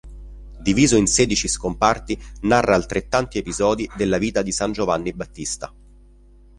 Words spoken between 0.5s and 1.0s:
Diviso